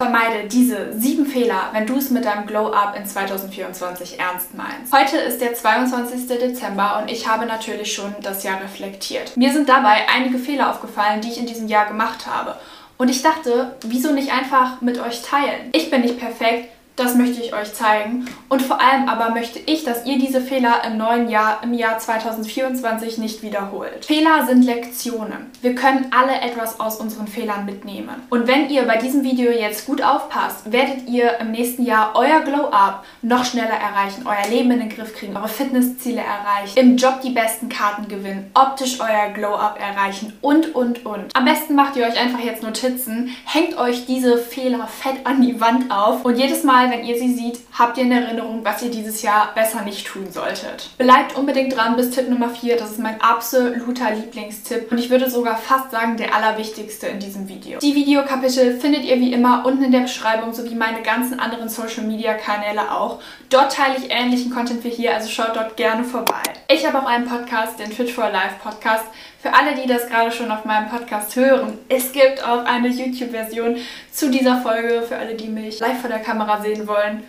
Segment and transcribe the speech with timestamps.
[0.00, 4.92] Vermeide diese sieben Fehler, wenn du es mit deinem Glow-Up in 2024 ernst meinst.
[4.92, 6.28] Heute ist der 22.
[6.28, 9.36] Dezember und ich habe natürlich schon das Jahr reflektiert.
[9.36, 12.54] Mir sind dabei einige Fehler aufgefallen, die ich in diesem Jahr gemacht habe.
[12.96, 15.70] Und ich dachte, wieso nicht einfach mit euch teilen?
[15.72, 16.68] Ich bin nicht perfekt,
[16.98, 18.26] das möchte ich euch zeigen.
[18.48, 21.98] Und vor allem aber möchte ich, dass ihr diese Fehler im neuen Jahr, im Jahr
[21.98, 24.04] 2024 nicht wiederholt.
[24.04, 25.50] Fehler sind Lektionen.
[25.60, 28.22] Wir können alle etwas aus unseren Fehlern mitnehmen.
[28.30, 32.40] Und wenn ihr bei diesem Video jetzt gut aufpasst, werdet ihr im nächsten Jahr euer
[32.40, 37.20] Glow-Up noch schneller erreichen, euer Leben in den Griff kriegen, eure Fitnessziele erreichen, im Job
[37.22, 41.34] die besten Karten gewinnen, optisch euer Glow-Up erreichen und, und, und.
[41.36, 45.60] Am besten macht ihr euch einfach jetzt Notizen, hängt euch diese Fehler fett an die
[45.60, 48.90] Wand auf und jedes Mal, wenn ihr sie seht, habt ihr in Erinnerung, was ihr
[48.90, 50.90] dieses Jahr besser nicht tun solltet.
[50.98, 52.76] Bleibt unbedingt dran bis Tipp Nummer 4.
[52.76, 57.48] Das ist mein absoluter Lieblingstipp und ich würde sogar fast sagen, der allerwichtigste in diesem
[57.48, 57.78] Video.
[57.78, 62.04] Die Videokapitel findet ihr wie immer unten in der Beschreibung sowie meine ganzen anderen Social
[62.04, 63.20] Media Kanäle auch.
[63.50, 66.42] Dort teile ich ähnlichen Content wie hier, also schaut dort gerne vorbei.
[66.70, 69.04] Ich habe auch einen Podcast, den Fit for Life Podcast.
[69.40, 73.76] Für alle, die das gerade schon auf meinem Podcast hören, es gibt auch eine YouTube-Version
[74.10, 77.22] zu dieser Folge, für alle, die mich live vor der Kamera sehen wollen.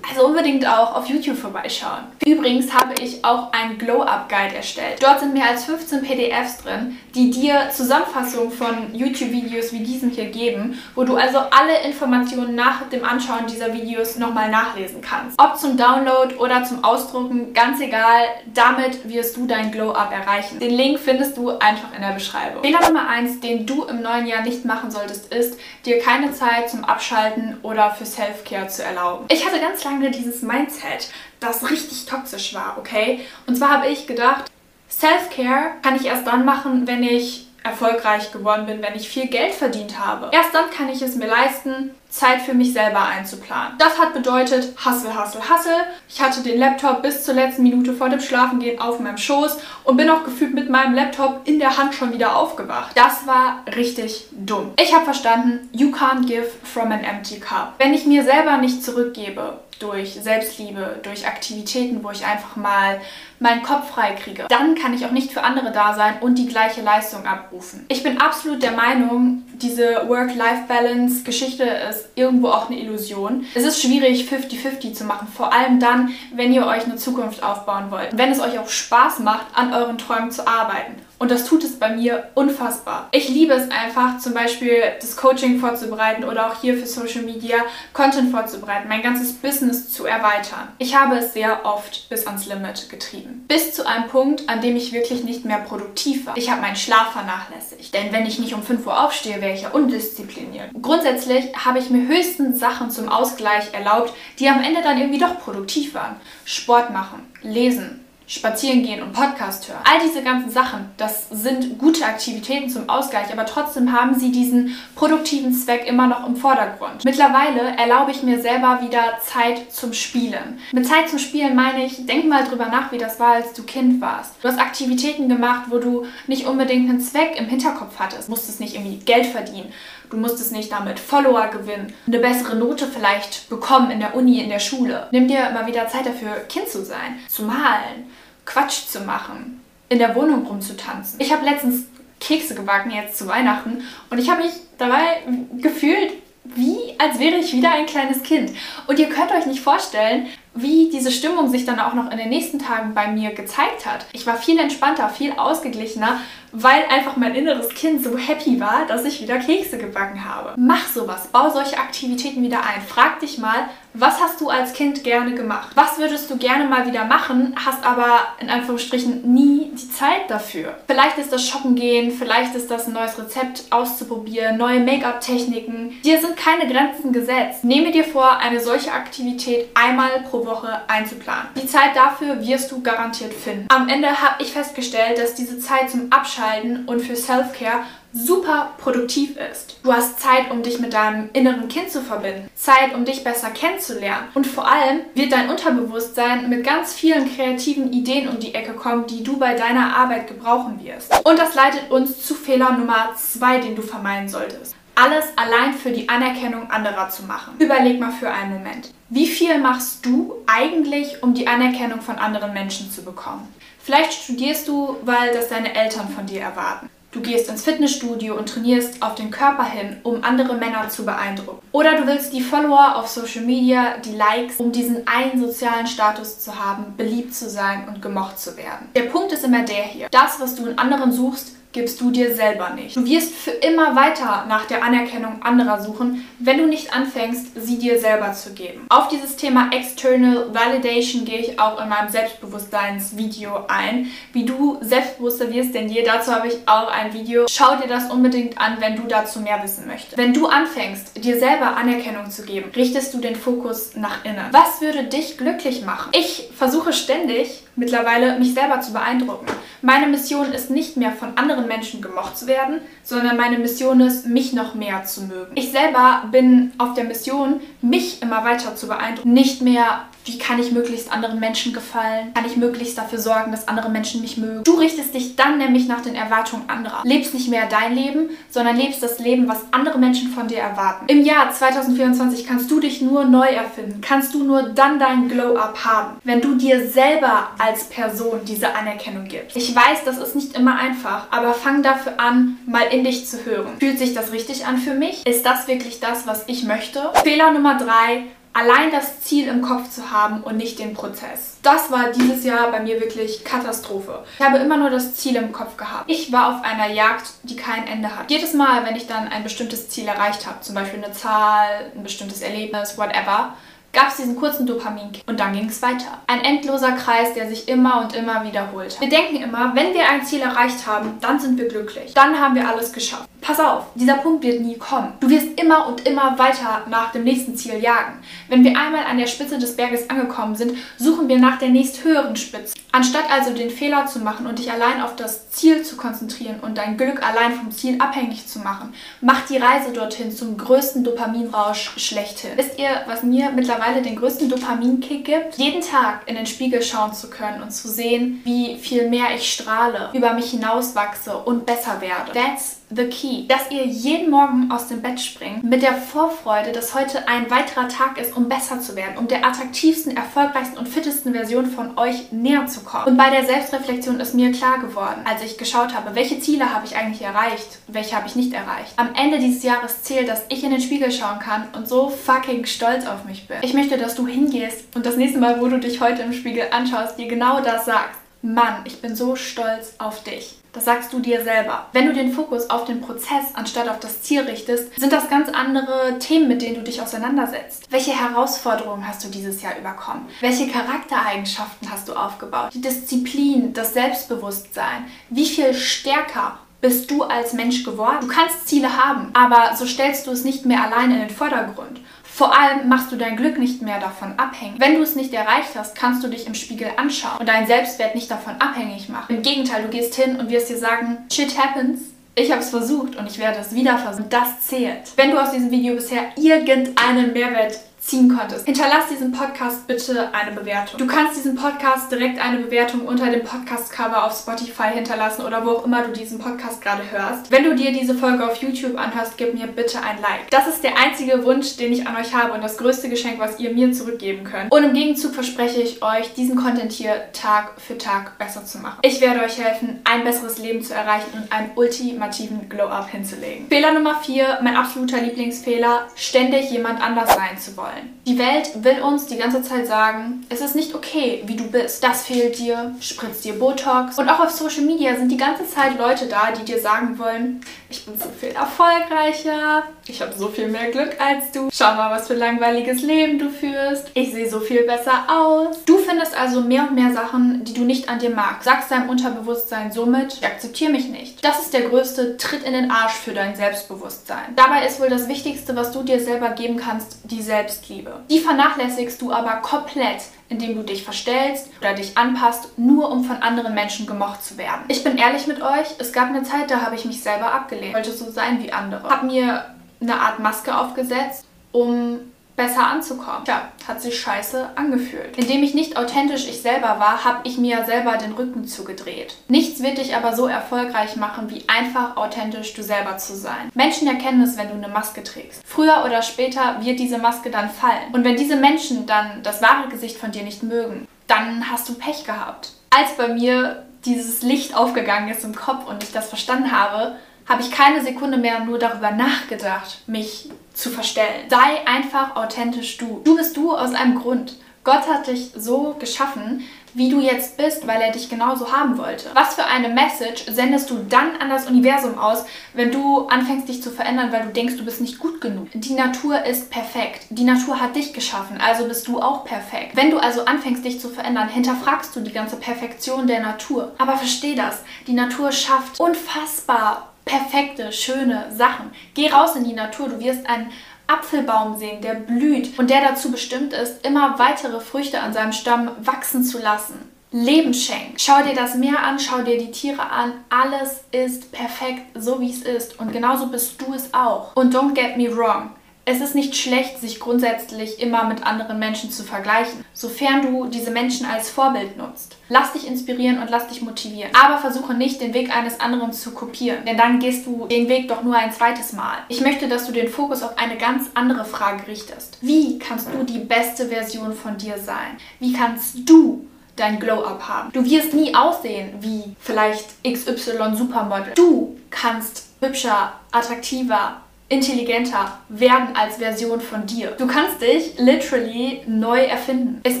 [0.08, 2.04] Also unbedingt auch auf YouTube vorbeischauen.
[2.24, 5.02] Übrigens habe ich auch einen Glow-Up-Guide erstellt.
[5.02, 10.26] Dort sind mehr als 15 PDFs drin, die dir Zusammenfassungen von YouTube-Videos wie diesem hier
[10.26, 15.38] geben, wo du also alle Informationen nach dem Anschauen dieser Videos nochmal nachlesen kannst.
[15.40, 20.60] Ob zum Download oder zum Ausdrucken, ganz egal, damit wirst du dein Glow-Up erreichen.
[20.60, 22.62] Den Link findest du einfach in der Beschreibung.
[22.62, 26.70] Fehler Nummer 1, den du im neuen Jahr nicht machen solltest, ist, dir keine Zeit
[26.70, 29.26] zum Abschalten oder für Self-Care zu erlauben.
[29.30, 33.20] Ich hatte ganz lange dieses Mindset, das richtig toxisch war, okay?
[33.46, 34.50] Und zwar habe ich gedacht,
[34.90, 39.52] Self-Care kann ich erst dann machen, wenn ich erfolgreich geworden bin, wenn ich viel Geld
[39.52, 40.30] verdient habe.
[40.32, 43.74] Erst dann kann ich es mir leisten, Zeit für mich selber einzuplanen.
[43.78, 45.74] Das hat bedeutet Hassel, Hassel, Hassel.
[46.08, 49.96] Ich hatte den Laptop bis zur letzten Minute vor dem Schlafengehen auf meinem Schoß und
[49.96, 52.92] bin auch gefühlt mit meinem Laptop in der Hand schon wieder aufgewacht.
[52.94, 54.72] Das war richtig dumm.
[54.80, 57.74] Ich habe verstanden, you can't give from an empty cup.
[57.78, 63.00] Wenn ich mir selber nicht zurückgebe, durch Selbstliebe, durch Aktivitäten, wo ich einfach mal
[63.40, 66.46] meinen Kopf frei kriege, dann kann ich auch nicht für andere da sein und die
[66.46, 67.86] gleiche Leistung abrufen.
[67.88, 73.46] Ich bin absolut der Meinung, diese Work-Life-Balance-Geschichte ist irgendwo auch eine Illusion.
[73.54, 77.90] Es ist schwierig, 50-50 zu machen, vor allem dann, wenn ihr euch eine Zukunft aufbauen
[77.90, 78.16] wollt.
[78.16, 80.96] Wenn es euch auch Spaß macht, an euren Träumen zu arbeiten.
[81.20, 83.08] Und das tut es bei mir unfassbar.
[83.12, 87.58] Ich liebe es einfach, zum Beispiel das Coaching vorzubereiten oder auch hier für Social Media
[87.92, 90.68] Content vorzubereiten, mein ganzes Business zu erweitern.
[90.78, 93.44] Ich habe es sehr oft bis ans Limit getrieben.
[93.48, 96.38] Bis zu einem Punkt, an dem ich wirklich nicht mehr produktiv war.
[96.38, 97.92] Ich habe meinen Schlaf vernachlässigt.
[97.92, 100.70] Denn wenn ich nicht um 5 Uhr aufstehe, wäre ich ja undiszipliniert.
[100.80, 105.38] Grundsätzlich habe ich mir höchstens Sachen zum Ausgleich erlaubt, die am Ende dann irgendwie doch
[105.38, 106.16] produktiv waren.
[106.46, 109.80] Sport machen, lesen, spazieren gehen und Podcast hören.
[109.82, 114.76] All diese ganzen Sachen, das sind gute Aktivitäten zum Ausgleich, aber trotzdem haben sie diesen
[114.94, 117.04] produktiven Zweck immer noch im Vordergrund.
[117.04, 120.60] Mittlerweile erlaube ich mir selber wieder Zeit zum Spielen.
[120.70, 123.64] Mit Zeit zum Spielen meine ich, denk mal drüber nach, wie das war, als du
[123.64, 124.34] Kind warst.
[124.40, 128.28] Du hast Aktivitäten gemacht, wo du nicht unbedingt einen Zweck im Hinterkopf hattest.
[128.28, 129.72] Musstest nicht irgendwie Geld verdienen.
[130.10, 134.50] Du musstest nicht damit Follower gewinnen, eine bessere Note vielleicht bekommen in der Uni, in
[134.50, 135.06] der Schule.
[135.12, 138.10] Nimm dir immer wieder Zeit dafür, Kind zu sein, zu malen,
[138.44, 141.20] Quatsch zu machen, in der Wohnung rumzutanzen.
[141.20, 141.84] Ich habe letztens
[142.18, 145.22] Kekse gebacken, jetzt zu Weihnachten, und ich habe mich dabei
[145.58, 146.12] gefühlt,
[146.44, 148.50] wie als wäre ich wieder ein kleines Kind.
[148.88, 152.28] Und ihr könnt euch nicht vorstellen, wie diese Stimmung sich dann auch noch in den
[152.28, 154.06] nächsten Tagen bei mir gezeigt hat.
[154.12, 156.20] Ich war viel entspannter, viel ausgeglichener,
[156.52, 160.54] weil einfach mein inneres Kind so happy war, dass ich wieder Kekse gebacken habe.
[160.56, 162.82] Mach sowas, bau solche Aktivitäten wieder ein.
[162.86, 165.70] Frag dich mal, was hast du als Kind gerne gemacht?
[165.74, 170.76] Was würdest du gerne mal wieder machen, hast aber in Anführungsstrichen nie die Zeit dafür?
[170.86, 176.00] Vielleicht ist das Shoppen gehen, vielleicht ist das ein neues Rezept auszuprobieren, neue Make-up-Techniken.
[176.04, 177.64] Dir sind keine Grenzen gesetzt.
[177.64, 180.49] Nehme dir vor, eine solche Aktivität einmal pro Woche
[180.88, 181.48] einzuplanen.
[181.60, 183.66] Die Zeit dafür wirst du garantiert finden.
[183.68, 189.36] Am Ende habe ich festgestellt, dass diese Zeit zum Abschalten und für Self-Care super produktiv
[189.36, 189.78] ist.
[189.82, 193.50] Du hast Zeit, um dich mit deinem inneren Kind zu verbinden, Zeit, um dich besser
[193.50, 198.72] kennenzulernen und vor allem wird dein Unterbewusstsein mit ganz vielen kreativen Ideen um die Ecke
[198.72, 201.24] kommen, die du bei deiner Arbeit gebrauchen wirst.
[201.24, 205.90] Und das leitet uns zu Fehler Nummer zwei, den du vermeiden solltest alles allein für
[205.90, 207.54] die Anerkennung anderer zu machen.
[207.58, 208.90] Überleg mal für einen Moment.
[209.08, 213.48] Wie viel machst du eigentlich, um die Anerkennung von anderen Menschen zu bekommen?
[213.82, 216.90] Vielleicht studierst du, weil das deine Eltern von dir erwarten.
[217.12, 221.66] Du gehst ins Fitnessstudio und trainierst auf den Körper hin, um andere Männer zu beeindrucken.
[221.72, 226.38] Oder du willst die Follower auf Social Media, die Likes, um diesen einen sozialen Status
[226.38, 228.90] zu haben, beliebt zu sein und gemocht zu werden.
[228.94, 230.06] Der Punkt ist immer der hier.
[230.12, 232.96] Das, was du in anderen suchst, gibst du dir selber nicht.
[232.96, 237.78] Du wirst für immer weiter nach der Anerkennung anderer suchen, wenn du nicht anfängst, sie
[237.78, 238.86] dir selber zu geben.
[238.88, 245.52] Auf dieses Thema External Validation gehe ich auch in meinem Selbstbewusstseinsvideo ein, wie du selbstbewusster
[245.52, 246.02] wirst denn je.
[246.02, 247.46] Dazu habe ich auch ein Video.
[247.48, 250.18] Schau dir das unbedingt an, wenn du dazu mehr wissen möchtest.
[250.18, 254.46] Wenn du anfängst, dir selber Anerkennung zu geben, richtest du den Fokus nach innen.
[254.50, 256.10] Was würde dich glücklich machen?
[256.16, 259.46] Ich versuche ständig mittlerweile mich selber zu beeindrucken.
[259.82, 264.26] Meine Mission ist nicht mehr von anderen Menschen gemocht zu werden, sondern meine Mission ist,
[264.26, 265.52] mich noch mehr zu mögen.
[265.54, 269.32] Ich selber bin auf der Mission, mich immer weiter zu beeindrucken.
[269.32, 272.32] Nicht mehr, wie kann ich möglichst anderen Menschen gefallen?
[272.34, 274.64] Kann ich möglichst dafür sorgen, dass andere Menschen mich mögen?
[274.64, 277.02] Du richtest dich dann nämlich nach den Erwartungen anderer.
[277.04, 281.06] Lebst nicht mehr dein Leben, sondern lebst das Leben, was andere Menschen von dir erwarten.
[281.08, 284.00] Im Jahr 2024 kannst du dich nur neu erfinden.
[284.00, 289.24] Kannst du nur dann dein Glow-Up haben, wenn du dir selber als Person diese Anerkennung
[289.24, 289.56] gibst.
[289.56, 293.44] Ich weiß, das ist nicht immer einfach, aber fang dafür an, mal in dich zu
[293.44, 293.78] hören.
[293.78, 295.26] Fühlt sich das richtig an für mich?
[295.26, 297.10] Ist das wirklich das, was ich möchte?
[297.22, 301.58] Fehler Nummer drei, allein das Ziel im Kopf zu haben und nicht den Prozess.
[301.62, 304.24] Das war dieses Jahr bei mir wirklich Katastrophe.
[304.38, 306.10] Ich habe immer nur das Ziel im Kopf gehabt.
[306.10, 308.30] Ich war auf einer Jagd, die kein Ende hat.
[308.30, 312.02] Jedes Mal, wenn ich dann ein bestimmtes Ziel erreicht habe, zum Beispiel eine Zahl, ein
[312.02, 313.54] bestimmtes Erlebnis, whatever,
[313.92, 316.18] gab es diesen kurzen Dopaminkick und dann ging es weiter.
[316.26, 319.00] Ein endloser Kreis, der sich immer und immer wiederholt.
[319.00, 322.14] Wir denken immer, wenn wir ein Ziel erreicht haben, dann sind wir glücklich.
[322.14, 323.29] Dann haben wir alles geschafft.
[323.40, 325.12] Pass auf, dieser Punkt wird nie kommen.
[325.20, 328.18] Du wirst immer und immer weiter nach dem nächsten Ziel jagen.
[328.48, 332.36] Wenn wir einmal an der Spitze des Berges angekommen sind, suchen wir nach der nächsthöheren
[332.36, 332.74] Spitze.
[332.92, 336.76] Anstatt also den Fehler zu machen und dich allein auf das Ziel zu konzentrieren und
[336.76, 341.92] dein Glück allein vom Ziel abhängig zu machen, mach die Reise dorthin zum größten Dopaminrausch
[341.96, 342.50] schlechthin.
[342.56, 345.56] Wisst ihr, was mir mittlerweile den größten Dopaminkick gibt?
[345.56, 349.52] Jeden Tag in den Spiegel schauen zu können und zu sehen, wie viel mehr ich
[349.52, 352.32] strahle, über mich hinauswachse und besser werde.
[352.32, 356.94] That's the key, dass ihr jeden Morgen aus dem Bett springt mit der Vorfreude, dass
[356.94, 361.32] heute ein weiterer Tag ist, um besser zu werden, um der attraktivsten, erfolgreichsten und fittesten
[361.32, 363.06] Version von euch näher zu kommen.
[363.06, 366.86] Und bei der Selbstreflexion ist mir klar geworden, als ich geschaut habe, welche Ziele habe
[366.86, 368.92] ich eigentlich erreicht, welche habe ich nicht erreicht.
[368.96, 372.66] Am Ende dieses Jahres zählt, dass ich in den Spiegel schauen kann und so fucking
[372.66, 373.58] stolz auf mich bin.
[373.62, 376.64] Ich möchte, dass du hingehst und das nächste Mal, wo du dich heute im Spiegel
[376.70, 378.20] anschaust, dir genau das sagst.
[378.42, 380.59] Mann, ich bin so stolz auf dich.
[380.72, 381.86] Das sagst du dir selber.
[381.92, 385.48] Wenn du den Fokus auf den Prozess anstatt auf das Ziel richtest, sind das ganz
[385.48, 387.90] andere Themen, mit denen du dich auseinandersetzt.
[387.90, 390.28] Welche Herausforderungen hast du dieses Jahr überkommen?
[390.40, 392.70] Welche Charaktereigenschaften hast du aufgebaut?
[392.72, 395.06] Die Disziplin, das Selbstbewusstsein.
[395.28, 398.18] Wie viel stärker bist du als Mensch geworden?
[398.20, 402.00] Du kannst Ziele haben, aber so stellst du es nicht mehr allein in den Vordergrund.
[402.40, 404.80] Vor allem machst du dein Glück nicht mehr davon abhängig.
[404.80, 408.14] Wenn du es nicht erreicht hast, kannst du dich im Spiegel anschauen und deinen Selbstwert
[408.14, 409.36] nicht davon abhängig machen.
[409.36, 412.00] Im Gegenteil, du gehst hin und wirst dir sagen, shit happens.
[412.34, 414.30] Ich habe es versucht und ich werde es wieder versuchen.
[414.30, 415.12] Das zählt.
[415.16, 418.64] Wenn du aus diesem Video bisher irgendeinen Mehrwert ziehen konntest.
[418.64, 420.98] Hinterlass diesem Podcast bitte eine Bewertung.
[420.98, 425.70] Du kannst diesem Podcast direkt eine Bewertung unter dem Podcast-Cover auf Spotify hinterlassen oder wo
[425.70, 427.50] auch immer du diesen Podcast gerade hörst.
[427.50, 430.50] Wenn du dir diese Folge auf YouTube anhörst, gib mir bitte ein Like.
[430.50, 433.60] Das ist der einzige Wunsch, den ich an euch habe und das größte Geschenk, was
[433.60, 434.72] ihr mir zurückgeben könnt.
[434.72, 438.98] Und im Gegenzug verspreche ich euch, diesen Content hier Tag für Tag besser zu machen.
[439.02, 443.68] Ich werde euch helfen, ein besseres Leben zu erreichen und einen ultimativen Glow-Up hinzulegen.
[443.68, 448.20] Fehler Nummer 4, mein absoluter Lieblingsfehler, ständig jemand anders sein zu wollen wollen.
[448.26, 452.02] Die Welt will uns die ganze Zeit sagen, es ist nicht okay, wie du bist.
[452.04, 454.18] Das fehlt dir, spritzt dir Botox.
[454.18, 457.60] Und auch auf Social Media sind die ganze Zeit Leute da, die dir sagen wollen,
[457.90, 461.68] ich bin so viel erfolgreicher, ich habe so viel mehr Glück als du.
[461.72, 464.10] Schau mal, was für ein langweiliges Leben du führst.
[464.14, 465.84] Ich sehe so viel besser aus.
[465.84, 468.64] Du findest also mehr und mehr Sachen, die du nicht an dir magst.
[468.64, 471.44] Sagst deinem Unterbewusstsein somit, ich akzeptiere mich nicht.
[471.44, 474.54] Das ist der größte Tritt in den Arsch für dein Selbstbewusstsein.
[474.56, 478.20] Dabei ist wohl das Wichtigste, was du dir selber geben kannst, die Selbstliebe.
[478.30, 483.36] Die vernachlässigst du aber komplett, indem du dich verstellst oder dich anpasst, nur um von
[483.36, 484.82] anderen Menschen gemocht zu werden.
[484.88, 487.94] Ich bin ehrlich mit euch, es gab eine Zeit, da habe ich mich selber abgelehnt.
[487.94, 489.08] wollte so sein wie andere.
[489.08, 489.64] Habe mir
[490.00, 492.18] eine Art Maske aufgesetzt, um
[492.60, 493.44] besser anzukommen.
[493.46, 495.38] Tja, hat sich scheiße angefühlt.
[495.38, 499.34] Indem ich nicht authentisch ich selber war, habe ich mir selber den Rücken zugedreht.
[499.48, 503.70] Nichts wird dich aber so erfolgreich machen, wie einfach authentisch du selber zu sein.
[503.72, 505.62] Menschen erkennen es, wenn du eine Maske trägst.
[505.64, 508.12] Früher oder später wird diese Maske dann fallen.
[508.12, 511.94] Und wenn diese Menschen dann das wahre Gesicht von dir nicht mögen, dann hast du
[511.94, 512.72] Pech gehabt.
[512.90, 517.16] Als bei mir dieses Licht aufgegangen ist im Kopf und ich das verstanden habe,
[517.50, 521.48] habe ich keine Sekunde mehr nur darüber nachgedacht, mich zu verstellen.
[521.50, 523.20] Sei einfach authentisch du.
[523.24, 524.54] Du bist du aus einem Grund.
[524.84, 526.64] Gott hat dich so geschaffen,
[526.94, 529.30] wie du jetzt bist, weil er dich genauso haben wollte.
[529.34, 533.82] Was für eine Message sendest du dann an das Universum aus, wenn du anfängst dich
[533.82, 535.68] zu verändern, weil du denkst, du bist nicht gut genug?
[535.74, 537.26] Die Natur ist perfekt.
[537.30, 539.96] Die Natur hat dich geschaffen, also bist du auch perfekt.
[539.96, 543.92] Wenn du also anfängst dich zu verändern, hinterfragst du die ganze Perfektion der Natur.
[543.98, 548.90] Aber versteh das, die Natur schafft unfassbar perfekte, schöne Sachen.
[549.14, 550.70] Geh raus in die Natur, du wirst ein
[551.06, 555.90] Apfelbaum sehen, der blüht und der dazu bestimmt ist, immer weitere Früchte an seinem Stamm
[556.00, 557.10] wachsen zu lassen.
[557.32, 558.20] Leben schenkt.
[558.20, 560.32] Schau dir das Meer an, schau dir die Tiere an.
[560.48, 562.98] Alles ist perfekt, so wie es ist.
[562.98, 564.56] Und genauso bist du es auch.
[564.56, 565.70] Und don't get me wrong.
[566.04, 570.90] Es ist nicht schlecht, sich grundsätzlich immer mit anderen Menschen zu vergleichen, sofern du diese
[570.90, 572.36] Menschen als Vorbild nutzt.
[572.48, 574.32] Lass dich inspirieren und lass dich motivieren.
[574.34, 578.08] Aber versuche nicht, den Weg eines anderen zu kopieren, denn dann gehst du den Weg
[578.08, 579.18] doch nur ein zweites Mal.
[579.28, 582.38] Ich möchte, dass du den Fokus auf eine ganz andere Frage richtest.
[582.40, 585.18] Wie kannst du die beste Version von dir sein?
[585.38, 586.46] Wie kannst du
[586.80, 587.72] dein Glow-Up haben.
[587.72, 591.34] Du wirst nie aussehen wie vielleicht XY Supermodel.
[591.34, 597.12] Du kannst hübscher, attraktiver, intelligenter werden als Version von dir.
[597.12, 599.80] Du kannst dich literally neu erfinden.
[599.84, 600.00] Es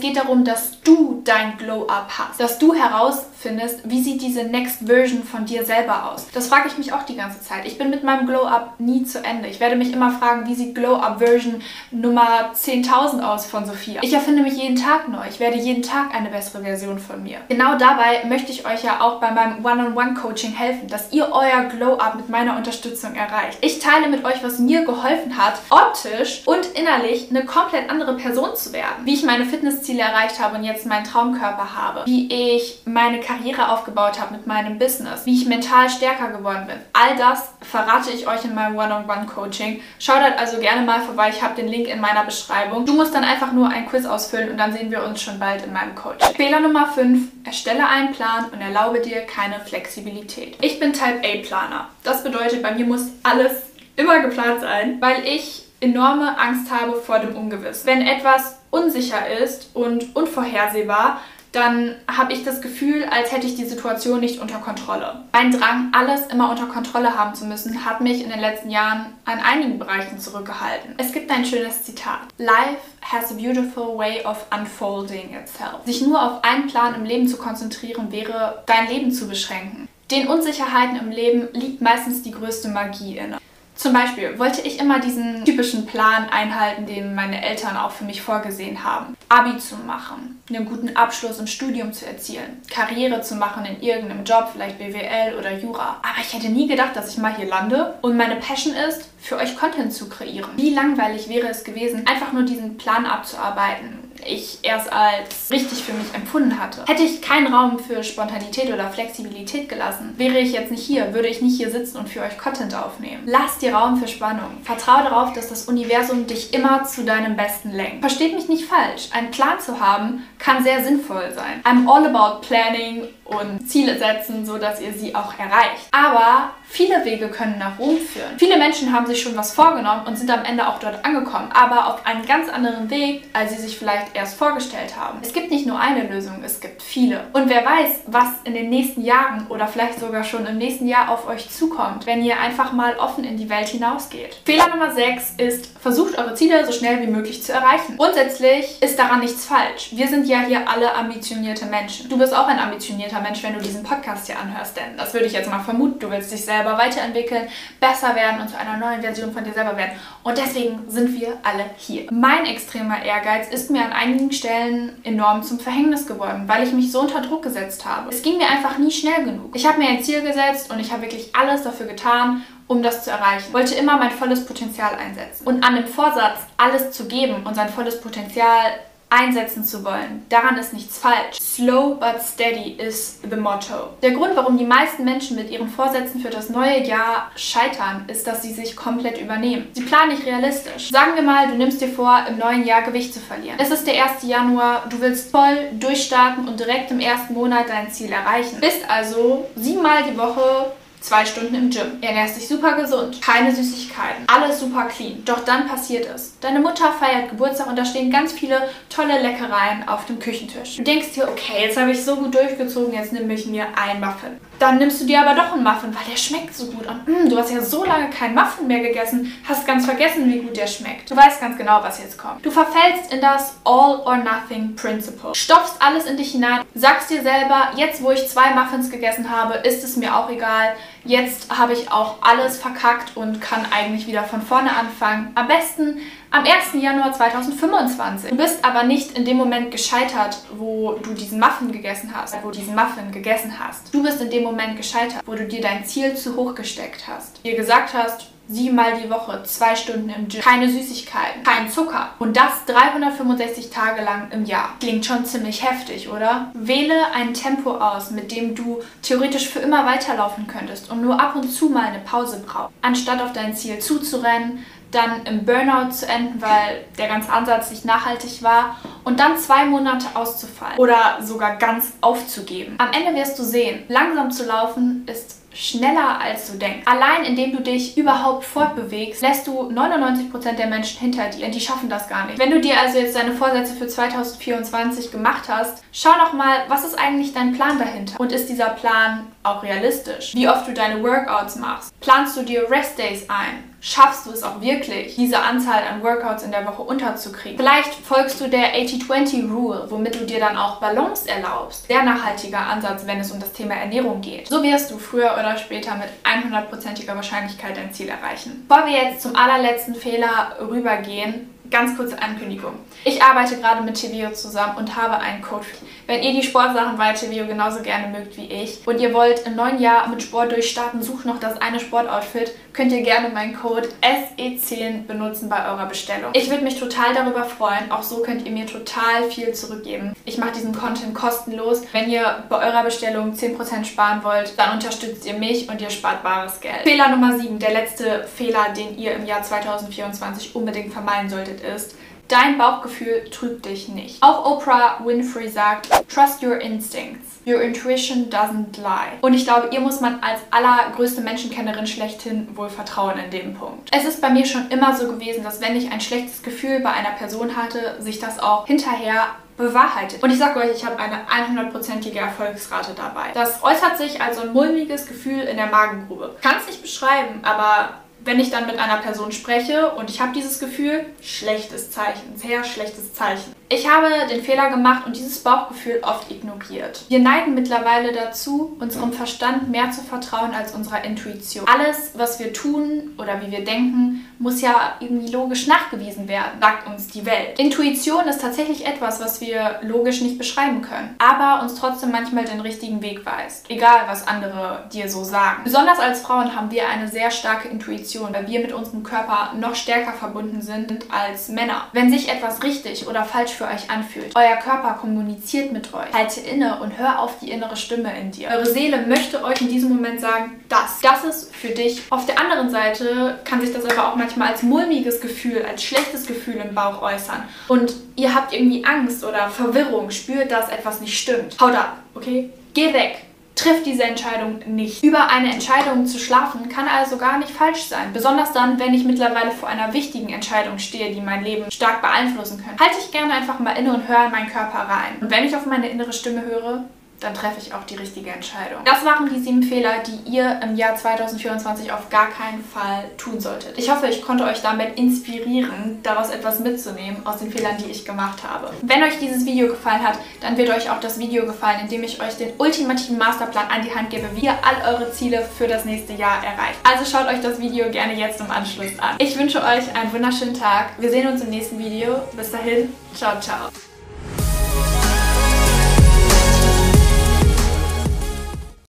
[0.00, 5.22] geht darum, dass du dein Glow-Up hast, dass du herausfindest, wie sieht diese Next Version
[5.22, 6.26] von dir selber aus.
[6.34, 7.64] Das frage ich mich auch die ganze Zeit.
[7.64, 9.48] Ich bin mit meinem Glow-Up nie zu Ende.
[9.48, 14.02] Ich werde mich immer fragen, wie sieht Glow-Up Version Nummer 10.000 aus von Sophia.
[14.02, 15.26] Ich erfinde mich jeden Tag neu.
[15.28, 17.38] Ich werde jeden Tag eine bessere Version von mir.
[17.48, 22.16] Genau dabei möchte ich euch ja auch bei meinem One-on-One-Coaching helfen, dass ihr euer Glow-Up
[22.16, 23.58] mit meiner Unterstützung erreicht.
[23.60, 28.14] Ich teile mit euch euch, was mir geholfen hat, optisch und innerlich eine komplett andere
[28.14, 29.04] Person zu werden.
[29.04, 32.04] Wie ich meine Fitnessziele erreicht habe und jetzt meinen Traumkörper habe.
[32.06, 35.26] Wie ich meine Karriere aufgebaut habe mit meinem Business.
[35.26, 36.76] Wie ich mental stärker geworden bin.
[36.92, 39.80] All das verrate ich euch in meinem One-on-One-Coaching.
[39.98, 41.30] Schaut halt also gerne mal vorbei.
[41.30, 42.86] Ich habe den Link in meiner Beschreibung.
[42.86, 45.64] Du musst dann einfach nur ein Quiz ausfüllen und dann sehen wir uns schon bald
[45.64, 46.34] in meinem Coaching.
[46.34, 47.28] Fehler Nummer 5.
[47.44, 50.56] Erstelle einen Plan und erlaube dir keine Flexibilität.
[50.60, 51.88] Ich bin Type A-Planer.
[52.02, 57.18] Das bedeutet, bei mir muss alles immer geplant sein, weil ich enorme Angst habe vor
[57.18, 57.86] dem Ungewiss.
[57.86, 61.20] Wenn etwas unsicher ist und unvorhersehbar,
[61.52, 65.24] dann habe ich das Gefühl, als hätte ich die Situation nicht unter Kontrolle.
[65.32, 69.06] Mein Drang, alles immer unter Kontrolle haben zu müssen, hat mich in den letzten Jahren
[69.24, 70.94] an einigen Bereichen zurückgehalten.
[70.98, 72.20] Es gibt ein schönes Zitat.
[72.38, 75.84] Life has a beautiful way of unfolding itself.
[75.84, 79.88] Sich nur auf einen Plan im Leben zu konzentrieren, wäre dein Leben zu beschränken.
[80.10, 83.38] Den Unsicherheiten im Leben liegt meistens die größte Magie inne.
[83.80, 88.20] Zum Beispiel wollte ich immer diesen typischen Plan einhalten, den meine Eltern auch für mich
[88.20, 89.16] vorgesehen haben.
[89.30, 94.24] Abi zu machen, einen guten Abschluss im Studium zu erzielen, Karriere zu machen in irgendeinem
[94.24, 95.96] Job, vielleicht BWL oder Jura.
[96.02, 99.38] Aber ich hätte nie gedacht, dass ich mal hier lande und meine Passion ist, für
[99.38, 100.50] euch Content zu kreieren.
[100.56, 105.92] Wie langweilig wäre es gewesen, einfach nur diesen Plan abzuarbeiten, ich erst als richtig für
[105.92, 106.84] mich empfunden hatte.
[106.86, 111.28] Hätte ich keinen Raum für Spontanität oder Flexibilität gelassen, wäre ich jetzt nicht hier, würde
[111.28, 113.22] ich nicht hier sitzen und für euch Content aufnehmen.
[113.26, 114.58] Lass dir Raum für Spannung.
[114.64, 118.00] Vertraue darauf, dass das Universum dich immer zu deinem Besten lenkt.
[118.00, 119.08] Versteht mich nicht falsch.
[119.12, 121.62] Einen Plan zu haben kann sehr sinnvoll sein.
[121.64, 125.88] I'm all about planning und Ziele setzen, so dass ihr sie auch erreicht.
[125.92, 128.38] Aber viele Wege können nach Rom führen.
[128.38, 131.88] Viele Menschen haben sich schon was vorgenommen und sind am Ende auch dort angekommen, aber
[131.88, 135.18] auf einem ganz anderen Weg, als sie sich vielleicht erst vorgestellt haben.
[135.22, 137.26] Es gibt nicht nur eine Lösung, es gibt viele.
[137.32, 141.10] Und wer weiß, was in den nächsten Jahren oder vielleicht sogar schon im nächsten Jahr
[141.10, 144.40] auf euch zukommt, wenn ihr einfach mal offen in die Welt hinausgeht.
[144.44, 147.96] Fehler Nummer 6 ist, versucht eure Ziele so schnell wie möglich zu erreichen.
[147.96, 149.90] Grundsätzlich ist daran nichts falsch.
[149.92, 152.08] Wir sind ja hier alle ambitionierte Menschen.
[152.08, 155.12] Du bist auch ein ambitionierter guter Mensch, wenn du diesen Podcast hier anhörst, denn das
[155.12, 155.98] würde ich jetzt mal vermuten.
[155.98, 157.48] Du willst dich selber weiterentwickeln,
[157.78, 159.92] besser werden und zu einer neuen Version von dir selber werden.
[160.22, 162.06] Und deswegen sind wir alle hier.
[162.10, 166.90] Mein extremer Ehrgeiz ist mir an einigen Stellen enorm zum Verhängnis geworden, weil ich mich
[166.92, 168.10] so unter Druck gesetzt habe.
[168.10, 169.54] Es ging mir einfach nie schnell genug.
[169.54, 173.04] Ich habe mir ein Ziel gesetzt und ich habe wirklich alles dafür getan, um das
[173.04, 173.52] zu erreichen.
[173.52, 175.46] Wollte immer mein volles Potenzial einsetzen.
[175.46, 178.72] Und an dem Vorsatz, alles zu geben und sein volles Potenzial
[179.10, 180.24] einsetzen zu wollen.
[180.28, 181.38] Daran ist nichts falsch.
[181.40, 183.90] Slow but steady is the motto.
[184.02, 188.26] Der Grund, warum die meisten Menschen mit ihren Vorsätzen für das neue Jahr scheitern, ist,
[188.26, 189.66] dass sie sich komplett übernehmen.
[189.72, 190.90] Sie planen nicht realistisch.
[190.90, 193.58] Sagen wir mal, du nimmst dir vor, im neuen Jahr Gewicht zu verlieren.
[193.58, 194.22] Es ist der 1.
[194.22, 198.60] Januar, du willst voll durchstarten und direkt im ersten Monat dein Ziel erreichen.
[198.60, 201.98] Bist also siebenmal die Woche Zwei Stunden im Gym.
[202.02, 203.22] Ernährst dich super gesund.
[203.22, 204.24] Keine Süßigkeiten.
[204.26, 205.24] Alles super clean.
[205.24, 206.38] Doch dann passiert es.
[206.40, 210.76] Deine Mutter feiert Geburtstag und da stehen ganz viele tolle Leckereien auf dem Küchentisch.
[210.76, 213.98] Du denkst dir, okay, jetzt habe ich so gut durchgezogen, jetzt nehme ich mir ein
[213.98, 214.38] Muffin.
[214.58, 216.86] Dann nimmst du dir aber doch einen Muffin, weil der schmeckt so gut.
[216.86, 220.30] Und mh, mm, du hast ja so lange keinen Muffin mehr gegessen, hast ganz vergessen,
[220.30, 221.10] wie gut der schmeckt.
[221.10, 222.44] Du weißt ganz genau, was jetzt kommt.
[222.44, 225.34] Du verfällst in das All-or-Nothing Principle.
[225.34, 229.54] Stopfst alles in dich hinein, sagst dir selber, jetzt wo ich zwei Muffins gegessen habe,
[229.66, 230.74] ist es mir auch egal.
[231.04, 235.32] Jetzt habe ich auch alles verkackt und kann eigentlich wieder von vorne anfangen.
[235.34, 235.98] Am besten
[236.30, 236.80] am 1.
[236.80, 238.30] Januar 2025.
[238.30, 242.50] Du bist aber nicht in dem Moment gescheitert, wo du diesen Muffin gegessen hast, wo
[242.50, 243.92] du diesen Muffin gegessen hast.
[243.94, 247.44] Du bist in dem Moment gescheitert, wo du dir dein Ziel zu hoch gesteckt hast.
[247.44, 252.10] Dir gesagt hast, siebenmal die Woche, zwei Stunden im Gym, keine Süßigkeiten, kein Zucker.
[252.18, 254.74] Und das 365 Tage lang im Jahr.
[254.80, 256.50] Klingt schon ziemlich heftig, oder?
[256.54, 261.36] Wähle ein Tempo aus, mit dem du theoretisch für immer weiterlaufen könntest und nur ab
[261.36, 262.74] und zu mal eine Pause brauchst.
[262.82, 267.84] Anstatt auf dein Ziel zuzurennen, dann im Burnout zu enden, weil der ganze Ansatz nicht
[267.84, 272.74] nachhaltig war und dann zwei Monate auszufallen oder sogar ganz aufzugeben.
[272.78, 276.86] Am Ende wirst du sehen, langsam zu laufen ist schneller als du denkst.
[276.86, 281.48] Allein indem du dich überhaupt fortbewegst, lässt du 99% der Menschen hinter dir.
[281.48, 282.38] Die schaffen das gar nicht.
[282.38, 286.84] Wenn du dir also jetzt deine Vorsätze für 2024 gemacht hast, schau noch mal, was
[286.84, 288.18] ist eigentlich dein Plan dahinter?
[288.20, 290.34] Und ist dieser Plan auch realistisch?
[290.34, 291.98] Wie oft du deine Workouts machst?
[292.00, 293.69] Planst du dir Restdays ein?
[293.80, 297.58] Schaffst du es auch wirklich, diese Anzahl an Workouts in der Woche unterzukriegen.
[297.58, 301.86] Vielleicht folgst du der 80-20-Rule, womit du dir dann auch Balance erlaubst.
[301.86, 304.48] Sehr nachhaltiger Ansatz, wenn es um das Thema Ernährung geht.
[304.48, 308.66] So wirst du früher oder später mit 100%iger Wahrscheinlichkeit dein Ziel erreichen.
[308.68, 312.74] Bevor wir jetzt zum allerletzten Fehler rübergehen, Ganz kurze Ankündigung.
[313.04, 315.60] Ich arbeite gerade mit Tevio zusammen und habe einen für
[316.08, 319.54] Wenn ihr die Sportsachen bei Tevio genauso gerne mögt wie ich und ihr wollt im
[319.54, 323.88] neuen Jahr mit Sport durchstarten, sucht noch das eine Sportoutfit, könnt ihr gerne meinen Code
[324.02, 326.30] SE10 benutzen bei eurer Bestellung.
[326.34, 327.90] Ich würde mich total darüber freuen.
[327.90, 330.14] Auch so könnt ihr mir total viel zurückgeben.
[330.24, 331.82] Ich mache diesen Content kostenlos.
[331.92, 336.22] Wenn ihr bei eurer Bestellung 10% sparen wollt, dann unterstützt ihr mich und ihr spart
[336.22, 336.82] bares Geld.
[336.84, 341.94] Fehler Nummer 7, der letzte Fehler, den ihr im Jahr 2024 unbedingt vermeiden solltet, ist,
[342.30, 344.22] dein Bauchgefühl trügt dich nicht.
[344.22, 347.38] Auch Oprah Winfrey sagt, trust your instincts.
[347.46, 349.18] Your intuition doesn't lie.
[349.22, 353.88] Und ich glaube, ihr muss man als allergrößte Menschenkennerin schlechthin wohl vertrauen in dem Punkt.
[353.92, 356.90] Es ist bei mir schon immer so gewesen, dass wenn ich ein schlechtes Gefühl bei
[356.90, 360.22] einer Person hatte, sich das auch hinterher bewahrheitet.
[360.22, 363.30] Und ich sage euch, ich habe eine 100%ige Erfolgsrate dabei.
[363.34, 366.36] Das äußert sich als ein mulmiges Gefühl in der Magengrube.
[366.42, 367.90] Kann es nicht beschreiben, aber
[368.24, 372.64] wenn ich dann mit einer Person spreche und ich habe dieses Gefühl, schlechtes Zeichen, sehr
[372.64, 373.54] schlechtes Zeichen.
[373.72, 377.04] Ich habe den Fehler gemacht und dieses Bauchgefühl oft ignoriert.
[377.08, 381.68] Wir neigen mittlerweile dazu, unserem Verstand mehr zu vertrauen als unserer Intuition.
[381.68, 386.88] Alles, was wir tun oder wie wir denken, muss ja irgendwie logisch nachgewiesen werden, sagt
[386.88, 387.60] uns die Welt.
[387.60, 392.60] Intuition ist tatsächlich etwas, was wir logisch nicht beschreiben können, aber uns trotzdem manchmal den
[392.60, 393.70] richtigen Weg weist.
[393.70, 395.62] Egal, was andere dir so sagen.
[395.62, 399.76] Besonders als Frauen haben wir eine sehr starke Intuition, weil wir mit unserem Körper noch
[399.76, 401.86] stärker verbunden sind als Männer.
[401.92, 404.32] Wenn sich etwas richtig oder falsch für euch anfühlt.
[404.34, 406.12] Euer Körper kommuniziert mit euch.
[406.14, 408.48] Halte inne und hör auf die innere Stimme in dir.
[408.48, 412.00] Eure Seele möchte euch in diesem Moment sagen, das, das ist für dich.
[412.08, 416.26] Auf der anderen Seite kann sich das aber auch manchmal als mulmiges Gefühl, als schlechtes
[416.26, 417.42] Gefühl im Bauch äußern.
[417.68, 421.60] Und ihr habt irgendwie Angst oder Verwirrung, spürt, dass etwas nicht stimmt.
[421.60, 422.48] Haut ab, okay?
[422.72, 425.02] Geh weg trifft diese Entscheidung nicht.
[425.02, 428.12] Über eine Entscheidung zu schlafen kann also gar nicht falsch sein.
[428.12, 432.62] Besonders dann, wenn ich mittlerweile vor einer wichtigen Entscheidung stehe, die mein Leben stark beeinflussen
[432.64, 432.82] könnte.
[432.82, 435.18] Halte ich gerne einfach mal inne und höre in meinen Körper rein.
[435.20, 436.84] Und wenn ich auf meine innere Stimme höre,
[437.20, 438.80] dann treffe ich auch die richtige Entscheidung.
[438.84, 443.40] Das waren die sieben Fehler, die ihr im Jahr 2024 auf gar keinen Fall tun
[443.40, 443.78] solltet.
[443.78, 448.04] Ich hoffe, ich konnte euch damit inspirieren, daraus etwas mitzunehmen aus den Fehlern, die ich
[448.04, 448.70] gemacht habe.
[448.82, 452.02] Wenn euch dieses Video gefallen hat, dann wird euch auch das Video gefallen, in dem
[452.02, 455.66] ich euch den ultimativen Masterplan an die Hand gebe, wie ihr all eure Ziele für
[455.66, 456.78] das nächste Jahr erreicht.
[456.82, 459.16] Also schaut euch das Video gerne jetzt im Anschluss an.
[459.18, 460.90] Ich wünsche euch einen wunderschönen Tag.
[460.98, 462.20] Wir sehen uns im nächsten Video.
[462.36, 463.89] Bis dahin, ciao, ciao.